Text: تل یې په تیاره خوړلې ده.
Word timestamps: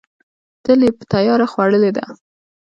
تل 0.63 0.79
یې 0.85 0.91
په 0.97 1.03
تیاره 1.11 1.45
خوړلې 1.51 1.91
ده. 1.97 2.05